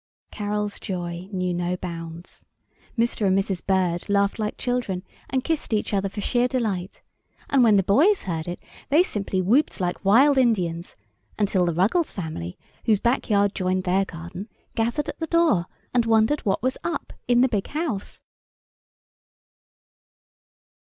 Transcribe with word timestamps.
Carol's 0.31 0.79
joy 0.79 1.29
knew 1.31 1.53
no 1.53 1.77
bounds. 1.77 2.43
Mr. 2.97 3.27
and 3.27 3.37
Mrs. 3.37 3.63
Bird 3.63 4.09
laughed 4.09 4.39
like 4.39 4.57
children 4.57 5.03
and 5.29 5.43
kissed 5.43 5.73
each 5.73 5.93
other 5.93 6.09
for 6.09 6.21
sheer 6.21 6.47
delight, 6.47 7.03
and 7.51 7.63
when 7.63 7.75
the 7.75 7.83
boys 7.83 8.23
heard 8.23 8.47
it 8.47 8.57
they 8.89 9.03
simply 9.03 9.43
whooped 9.43 9.79
like 9.79 10.03
wild 10.03 10.39
Indians, 10.39 10.95
until 11.37 11.65
the 11.65 11.73
Ruggles 11.75 12.11
family, 12.11 12.57
whose 12.85 12.99
back 12.99 13.29
yard 13.29 13.53
joined 13.53 13.83
their 13.83 14.03
garden, 14.05 14.49
gathered 14.73 15.07
at 15.07 15.19
the 15.19 15.27
door 15.27 15.67
and 15.93 16.03
wondered 16.07 16.39
what 16.47 16.63
was 16.63 16.79
"up" 16.83 17.13
in 17.27 17.41
the 17.41 17.47
big 17.47 17.67
house. 17.67 18.21